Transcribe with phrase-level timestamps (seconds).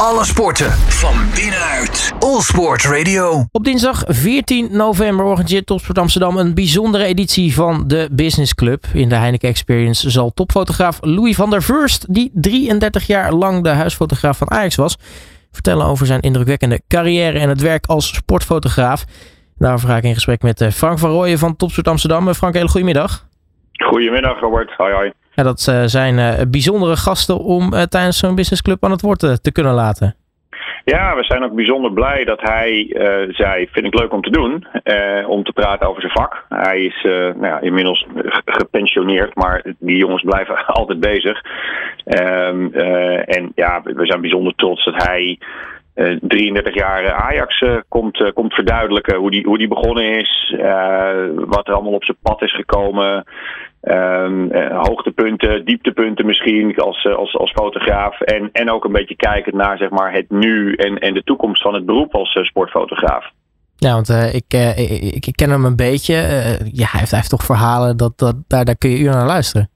[0.00, 2.12] Alle sporten van binnenuit.
[2.18, 3.44] All Sport Radio.
[3.52, 8.84] Op dinsdag 14 november organiseert Topsport Amsterdam een bijzondere editie van de Business Club.
[8.94, 13.68] In de Heineken Experience zal topfotograaf Louis van der Vurst, die 33 jaar lang de
[13.68, 14.96] huisfotograaf van Ajax was,
[15.52, 19.04] vertellen over zijn indrukwekkende carrière en het werk als sportfotograaf.
[19.58, 22.28] Daarover ga ik in gesprek met eh, Frank van Rooyen van Topsport Amsterdam.
[22.28, 23.26] Eh, Frank, hele goedemiddag.
[23.72, 25.12] Goedemiddag Robert, hoi hoi.
[25.36, 29.18] Ja, dat eh, zijn uh, bijzondere gasten om uh, tijdens zo'n businessclub aan het woord
[29.18, 30.14] te, kunnen laten.
[30.84, 32.86] Ja, we zijn ook bijzonder blij dat hij
[33.28, 34.66] zei, vind ik leuk om te doen,
[35.26, 36.44] om te praten over zijn vak.
[36.48, 38.06] Hij is nou ja, inmiddels
[38.44, 41.42] gepensioneerd, maar die jongens blijven altijd bezig.
[42.04, 42.72] Um,
[43.24, 45.38] en ja, we zijn bijzonder trots dat hij
[46.20, 50.54] 33 jaar Ajax komt, komt verduidelijken hoe die, hoe die begonnen is,
[51.34, 53.24] wat er allemaal op zijn pad is gekomen.
[53.82, 58.20] Um, hoogtepunten, dieptepunten misschien als, als, als fotograaf.
[58.20, 61.62] En, en ook een beetje kijken naar zeg maar, het nu en, en de toekomst
[61.62, 63.30] van het beroep als sportfotograaf.
[63.76, 64.44] Ja, want ik,
[64.76, 66.14] ik, ik, ken hem een beetje.
[66.72, 69.26] ja, hij heeft, hij heeft toch verhalen, dat, dat, daar, daar kun je uren naar
[69.26, 69.70] luisteren.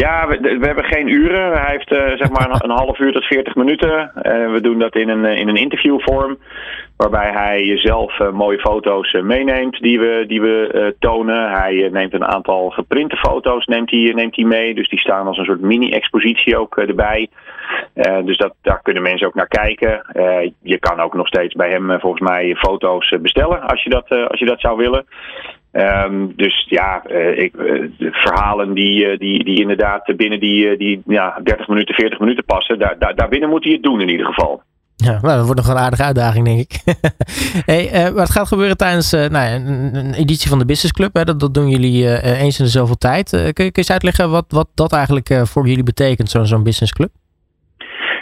[0.00, 1.52] Ja, we, we, hebben geen uren.
[1.52, 3.90] Hij heeft uh, zeg maar een, half uur tot 40 minuten.
[3.90, 6.38] Uh, we doen dat in een, in een interviewvorm.
[6.96, 11.50] Waarbij hij zelf mooie foto's meeneemt die we, die we tonen.
[11.50, 14.74] Hij neemt een aantal geprinte foto's neemt hij, neemt hij mee.
[14.74, 17.28] Dus die staan als een soort mini-expositie ook erbij.
[18.24, 20.02] dus dat, daar kunnen mensen ook naar kijken.
[20.62, 24.38] je kan ook nog steeds bij hem volgens mij foto's bestellen als je dat, als
[24.38, 25.06] je dat zou willen.
[25.72, 31.02] Um, dus ja, uh, ik, uh, verhalen die, uh, die, die inderdaad binnen die, die
[31.06, 34.08] ja, 30 minuten, 40 minuten passen, daar, daar, daar binnen moet hij het doen in
[34.08, 34.62] ieder geval.
[34.96, 36.80] Ja, nou, dat wordt nog een aardige uitdaging, denk ik.
[37.70, 41.14] hey, wat gaat gebeuren tijdens nou een, editie van de Business Club?
[41.14, 41.24] Hè?
[41.24, 43.30] Dat, dat doen jullie eens in de zoveel tijd.
[43.30, 46.62] kun, je, kun je eens uitleggen wat, wat dat eigenlijk voor jullie betekent, zo'n zo'n
[46.62, 47.10] Business Club?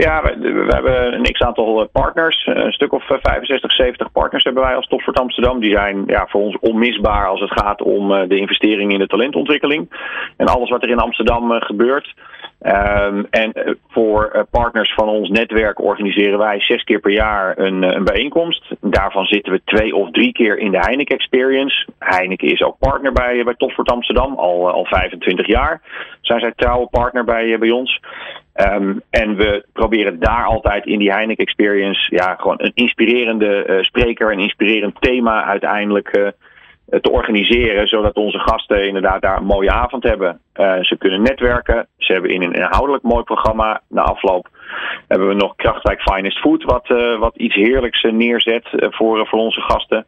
[0.00, 2.46] Ja, we, we, hebben een x-aantal partners.
[2.46, 5.60] Een stuk of 65, 70 partners hebben wij als Topsport Amsterdam.
[5.60, 9.88] Die zijn ja, voor ons onmisbaar als het gaat om de investering in de talentontwikkeling.
[10.36, 12.14] En alles wat er in Amsterdam gebeurt.
[12.62, 18.04] Um, en voor partners van ons netwerk organiseren wij zes keer per jaar een, een
[18.04, 18.64] bijeenkomst.
[18.80, 21.86] Daarvan zitten we twee of drie keer in de Heineken Experience.
[21.98, 25.82] Heineken is ook partner bij, bij Topsport Amsterdam, al, al 25 jaar.
[26.20, 28.00] Zijn zij trouwe partner bij, bij ons.
[28.54, 34.32] Um, en we proberen daar altijd in die Heineken Experience ja, gewoon een inspirerende spreker,
[34.32, 36.28] een inspirerend thema uiteindelijk uh,
[36.90, 40.40] te organiseren, zodat onze gasten inderdaad daar een mooie avond hebben.
[40.54, 44.48] Uh, ze kunnen netwerken, ze hebben in een inhoudelijk mooi programma na afloop
[45.08, 49.26] hebben we nog Krachtwijk Finest Food, wat, uh, wat iets heerlijks uh, neerzet uh, voor,
[49.26, 50.06] voor onze gasten.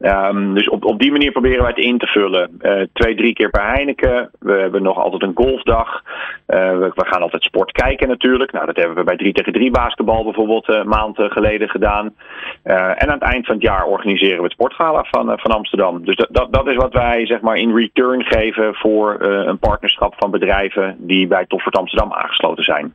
[0.00, 2.60] Um, dus op, op die manier proberen wij het in te vullen.
[2.92, 4.30] twee, drie keer per Heineken.
[4.38, 6.02] We hebben nog altijd een golfdag.
[6.46, 8.52] We, we, gaan altijd sport kijken natuurlijk.
[8.52, 12.14] Nou, dat hebben we bij 3 tegen 3 basketbal bijvoorbeeld een maand geleden gedaan.
[12.62, 16.04] en aan het eind van het jaar organiseren we het sportgala van, van Amsterdam.
[16.04, 20.14] Dus dat, dat, dat is wat wij zeg maar in return geven voor een partnerschap
[20.18, 22.94] van bedrijven die bij Toffert Amsterdam aangesloten zijn.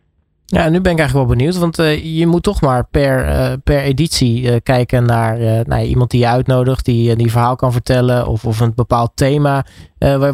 [0.53, 3.53] Ja, nu ben ik eigenlijk wel benieuwd, want uh, je moet toch maar per, uh,
[3.63, 8.45] per editie uh, kijken naar iemand die je uitnodigt, die die verhaal kan vertellen of,
[8.45, 9.65] of een bepaald thema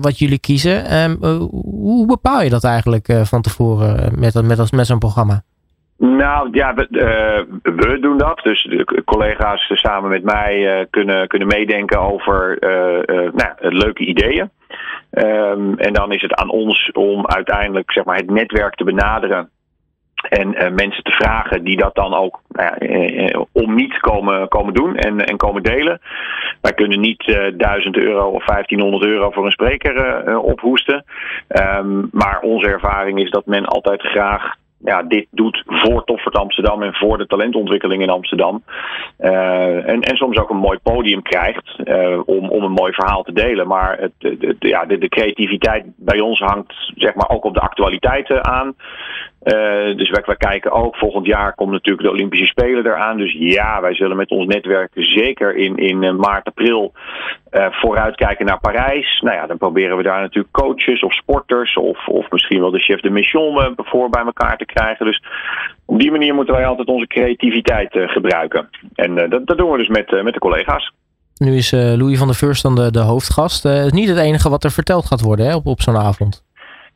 [0.01, 0.93] wat jullie kiezen.
[0.95, 1.17] Um,
[1.61, 5.41] hoe bepaal je dat eigenlijk van tevoren met, met, met zo'n programma?
[5.97, 8.39] Nou ja, we, doen dat.
[8.43, 12.57] Dus de collega's samen met mij kunnen, kunnen meedenken over
[13.33, 14.49] nou, leuke ideeën.
[15.11, 19.49] Um, en dan is het aan ons om uiteindelijk zeg maar, het netwerk te benaderen
[20.29, 24.47] en uh, mensen te vragen die dat dan ook nou ja, uh, om niet komen,
[24.47, 26.01] komen doen en, en komen delen.
[26.61, 31.05] Wij kunnen niet uh, 1000 euro of 1500 euro voor een spreker ophoesten.
[31.47, 36.83] Um, maar onze ervaring is dat men altijd graag ja, dit doet voor Toffert Amsterdam
[36.83, 38.63] en voor de talentontwikkeling in Amsterdam.
[39.19, 43.23] Uh, en, en soms ook een mooi podium krijgt uh, om, om een mooi verhaal
[43.23, 43.67] te delen.
[43.67, 48.73] Maar het, ja, de, creativiteit bij ons hangt zeg maar, ook op de actualiteiten aan.
[49.43, 53.17] Uh, dus wij, wij, kijken ook, volgend jaar komt natuurlijk de Olympische Spelen eraan.
[53.17, 56.93] Dus ja, wij zullen met ons netwerk zeker in, in maart, april
[57.51, 59.21] uh, vooruitkijken naar Parijs.
[59.21, 62.79] Nou ja, dan proberen we daar natuurlijk coaches of sporters of, of misschien wel de
[62.79, 65.05] chef de mission voor bij elkaar te krijgen.
[65.05, 65.23] Dus
[65.85, 68.69] op die manier moeten wij altijd onze creativiteit uh, gebruiken.
[68.93, 70.93] En dat, dat, doen we dus met, met de collega's.
[71.35, 73.63] Nu is Louis van der Vurst dan de, de hoofdgast.
[73.63, 76.43] Het is niet het enige wat er verteld gaat worden hè, op, op zo'n avond.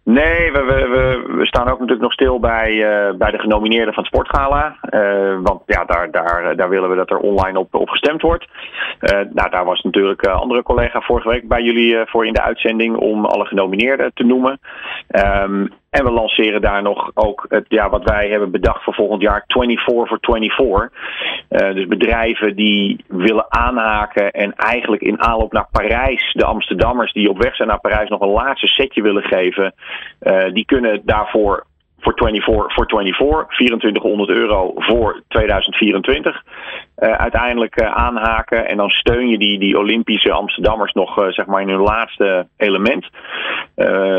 [0.05, 4.03] Nee, we, we, we, staan ook natuurlijk nog stil bij, uh, bij de genomineerden van
[4.03, 4.77] het Sportgala.
[4.89, 8.47] Uh, want ja, daar, daar, daar willen we dat er online op, op gestemd wordt.
[8.99, 12.41] Uh, nou, daar was natuurlijk een andere collega vorige week bij jullie voor in de
[12.41, 14.59] uitzending om alle genomineerden te noemen.
[15.07, 19.21] Um, En we lanceren daar nog ook het, ja, wat wij hebben bedacht voor volgend
[19.21, 20.91] jaar, 24 voor 24.
[21.49, 27.29] Uh, dus bedrijven die willen aanhaken en eigenlijk in aanloop naar Parijs, de Amsterdammers die
[27.29, 29.73] op weg zijn naar Parijs nog een laatste setje willen geven,
[30.21, 31.65] uh, die kunnen daarvoor
[31.99, 32.53] voor 24
[33.17, 36.43] voor 24, 2400 euro voor 2024.
[37.03, 41.45] Uh, uiteindelijk uh, aanhaken en dan steun je die, die Olympische Amsterdammers nog uh, zeg
[41.45, 43.09] maar in hun laatste element.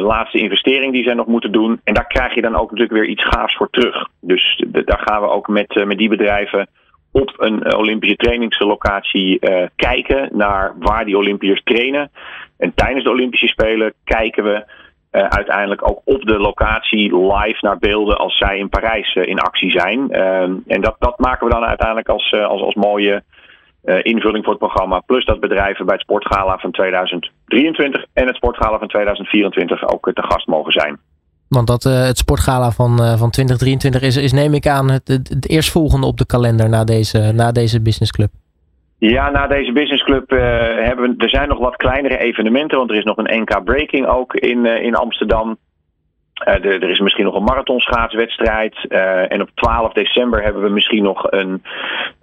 [0.01, 1.81] laatste investering die zij nog moeten doen.
[1.85, 4.09] En daar krijg je dan ook natuurlijk weer iets gaafs voor terug.
[4.21, 6.69] Dus daar gaan we ook met, met die bedrijven
[7.13, 9.39] op een Olympische trainingslocatie
[9.77, 12.11] kijken naar waar die Olympiërs trainen.
[12.59, 14.65] En tijdens de Olympische Spelen kijken we
[15.15, 19.39] uh, uiteindelijk ook op de locatie live naar beelden als zij in Parijs uh, in
[19.39, 20.07] actie zijn.
[20.11, 23.23] Uh, en dat, dat maken we dan uiteindelijk als, als, als mooie
[24.03, 25.01] invulling voor het programma.
[25.01, 30.23] Plus dat bedrijven bij het Sportgala van 2023 en het Sportgala van 2024 ook te
[30.23, 30.99] gast mogen zijn.
[31.49, 35.49] Want dat, het sportgala van, van 2023 is, is, neem ik aan, het, het, het
[35.49, 38.31] eerstvolgende op de kalender na deze, na deze businessclub.
[39.07, 40.41] Ja, na deze businessclub uh,
[40.87, 44.07] hebben we, er zijn nog wat kleinere evenementen, want er is nog een NK Breaking
[44.07, 45.57] ook in, uh, in Amsterdam.
[46.49, 48.87] Uh, de, er is misschien nog een marathonschaatswedstrijd.
[49.29, 51.63] en op 12 december hebben we misschien nog een,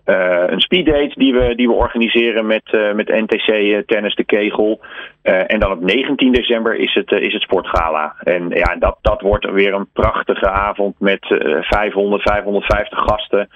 [0.05, 4.81] een speeddate die we, die we organiseren met, met NTC Tennis de Kegel.
[5.21, 8.15] en dan op 19 december is het, is het sportgala.
[8.23, 11.25] En ja, dat, dat wordt weer een prachtige avond met
[11.61, 13.49] 500, 550 gasten.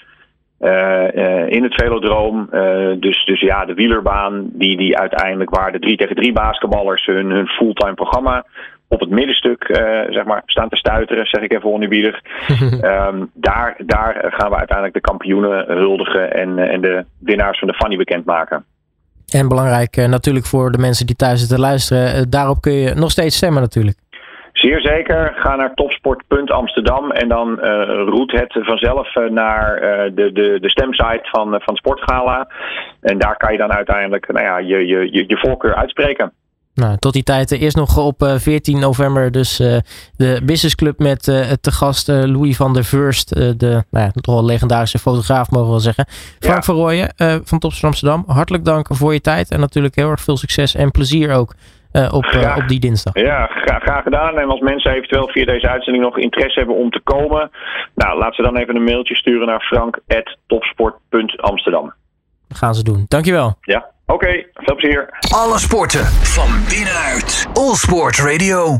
[0.59, 2.49] Uh, uh, in het velodroom.
[2.51, 7.05] Uh, dus, dus ja, de wielerbaan, die, die uiteindelijk waar de 3 tegen 3 basketballers
[7.05, 8.45] hun, hun fulltime programma
[8.87, 9.65] op het middenstuk
[10.09, 12.21] zeg maar, staan te stuiteren, zeg ik even oneerbiedig.
[12.81, 17.73] um, daar, daar gaan we uiteindelijk de kampioenen huldigen en, en de winnaars van de
[17.73, 18.65] Fanny bekendmaken.
[19.31, 23.35] En belangrijk natuurlijk voor de mensen die thuis zitten luisteren, daarop kun je nog steeds
[23.35, 23.97] stemmen natuurlijk.
[24.65, 25.33] Zeer zeker.
[25.35, 30.69] Ga naar topsport.amsterdam en dan uh, roet het vanzelf uh, naar uh, de, de, de
[30.69, 32.47] stemsite van, van Sportgala.
[33.01, 36.33] En daar kan je dan uiteindelijk nou ja, je, je, je, je voorkeur uitspreken.
[36.73, 39.57] Nou, tot die tijd eerst nog op 14 november dus
[40.17, 41.23] de Business Club met
[41.61, 43.35] te gast Louis van der Vurst.
[43.59, 46.05] de nou ja, toch wel legendarische fotograaf mogen we wel zeggen.
[46.39, 46.61] Frank ja.
[46.61, 47.13] van Rooyen
[47.43, 48.23] van Topsport Amsterdam.
[48.27, 51.55] Hartelijk dank voor je tijd en natuurlijk heel erg veel succes en plezier ook
[52.11, 53.13] op, uh, op die dinsdag.
[53.13, 54.39] Ja, graag, graag, gedaan.
[54.39, 57.51] En als mensen eventueel via deze uitzending nog interesse hebben om te komen,
[57.95, 61.93] nou, laat ze dan even een mailtje sturen naar frank.topsport.amsterdam.
[62.47, 63.05] Dat gaan ze doen.
[63.07, 63.57] Dankjewel.
[63.61, 64.13] Ja, oké.
[64.13, 65.09] Okay, veel plezier.
[65.35, 67.47] Alle sporten van binnenuit.
[67.53, 68.79] All Sport Radio.